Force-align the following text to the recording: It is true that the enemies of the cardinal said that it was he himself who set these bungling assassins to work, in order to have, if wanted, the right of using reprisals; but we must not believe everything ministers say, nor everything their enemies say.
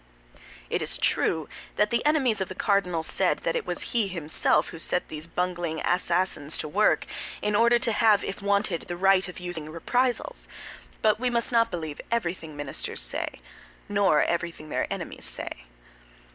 It 0.71 0.81
is 0.81 0.97
true 0.97 1.47
that 1.75 1.91
the 1.91 2.03
enemies 2.07 2.41
of 2.41 2.49
the 2.49 2.55
cardinal 2.55 3.03
said 3.03 3.41
that 3.43 3.55
it 3.55 3.67
was 3.67 3.91
he 3.93 4.07
himself 4.07 4.69
who 4.69 4.79
set 4.79 5.09
these 5.09 5.27
bungling 5.27 5.79
assassins 5.81 6.57
to 6.57 6.67
work, 6.67 7.05
in 7.39 7.53
order 7.55 7.77
to 7.77 7.91
have, 7.91 8.23
if 8.23 8.41
wanted, 8.41 8.81
the 8.87 8.97
right 8.97 9.27
of 9.27 9.39
using 9.39 9.69
reprisals; 9.69 10.47
but 11.03 11.19
we 11.19 11.29
must 11.29 11.51
not 11.51 11.69
believe 11.69 12.01
everything 12.09 12.55
ministers 12.55 12.99
say, 12.99 13.41
nor 13.87 14.23
everything 14.23 14.69
their 14.69 14.91
enemies 14.91 15.25
say. 15.25 15.65